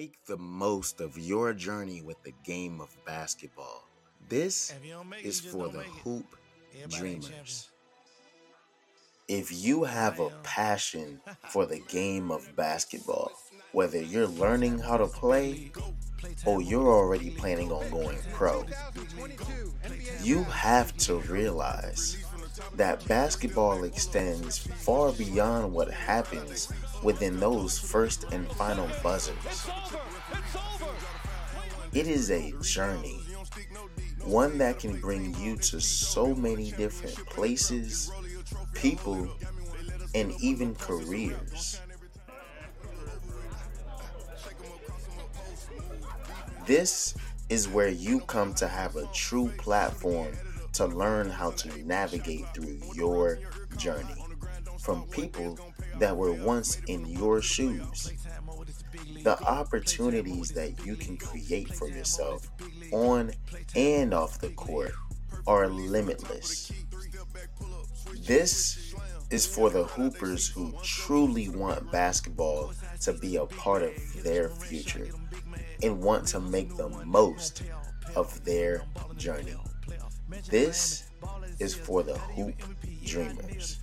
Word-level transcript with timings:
Make 0.00 0.24
the 0.24 0.38
most 0.38 1.02
of 1.02 1.18
your 1.18 1.52
journey 1.52 2.00
with 2.00 2.22
the 2.22 2.32
game 2.42 2.80
of 2.80 2.88
basketball. 3.04 3.86
This 4.30 4.72
is 5.22 5.40
for 5.40 5.68
the 5.68 5.82
hoop 5.82 6.24
dreamers. 6.88 7.68
If 9.28 9.52
you 9.52 9.84
have 9.84 10.18
a 10.18 10.30
passion 10.42 11.20
for 11.50 11.66
the 11.66 11.80
game 11.80 12.30
of 12.30 12.56
basketball, 12.56 13.32
whether 13.72 14.00
you're 14.00 14.26
learning 14.26 14.78
how 14.78 14.96
to 14.96 15.06
play 15.06 15.70
or 16.46 16.62
you're 16.62 16.94
already 16.94 17.28
planning 17.28 17.70
on 17.70 17.90
going 17.90 18.16
pro, 18.32 18.64
you 20.22 20.44
have 20.44 20.96
to 20.96 21.16
realize 21.16 22.16
that 22.74 23.06
basketball 23.06 23.84
extends 23.84 24.58
far 24.58 25.12
beyond 25.12 25.72
what 25.72 25.90
happens 25.90 26.72
within 27.02 27.38
those 27.40 27.78
first 27.78 28.24
and 28.32 28.50
final 28.52 28.88
buzzers. 29.02 29.68
It 31.92 32.06
is 32.06 32.30
a 32.30 32.52
journey, 32.62 33.20
one 34.24 34.58
that 34.58 34.78
can 34.78 35.00
bring 35.00 35.34
you 35.40 35.56
to 35.56 35.80
so 35.80 36.34
many 36.34 36.70
different 36.72 37.16
places, 37.26 38.12
people, 38.74 39.28
and 40.14 40.32
even 40.40 40.74
careers. 40.76 41.80
This 46.66 47.14
is 47.48 47.66
where 47.66 47.88
you 47.88 48.20
come 48.20 48.54
to 48.54 48.68
have 48.68 48.94
a 48.94 49.06
true 49.12 49.48
platform 49.58 50.28
to 50.74 50.86
learn 50.86 51.30
how 51.30 51.50
to 51.50 51.86
navigate 51.86 52.46
through 52.54 52.78
your 52.94 53.38
journey 53.76 54.24
from 54.78 55.02
people 55.08 55.58
that 55.98 56.16
were 56.16 56.32
once 56.32 56.80
in 56.86 57.04
your 57.06 57.42
shoes. 57.42 58.12
The 59.22 59.38
opportunities 59.42 60.50
that 60.50 60.84
you 60.84 60.96
can 60.96 61.16
create 61.16 61.68
for 61.74 61.88
yourself 61.88 62.48
on 62.92 63.32
and 63.76 64.14
off 64.14 64.38
the 64.40 64.50
court 64.50 64.92
are 65.46 65.68
limitless. 65.68 66.72
This 68.26 68.94
is 69.30 69.46
for 69.46 69.70
the 69.70 69.84
hoopers 69.84 70.48
who 70.48 70.74
truly 70.82 71.48
want 71.48 71.90
basketball 71.92 72.72
to 73.00 73.12
be 73.12 73.36
a 73.36 73.46
part 73.46 73.82
of 73.82 74.22
their 74.22 74.48
future 74.48 75.08
and 75.82 76.02
want 76.02 76.26
to 76.28 76.40
make 76.40 76.76
the 76.76 76.88
most 76.88 77.62
of 78.16 78.44
their 78.44 78.82
journey. 79.16 79.56
This 80.48 81.04
is 81.58 81.74
for 81.74 82.02
the 82.02 82.16
hoop 82.18 82.54
dreamers. 83.04 83.78